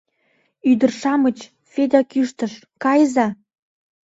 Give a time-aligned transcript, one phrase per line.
[0.71, 1.37] —Ӱдыр-шамыч,—
[1.71, 2.53] Федя кӱштыш,—
[2.83, 3.27] кайыза!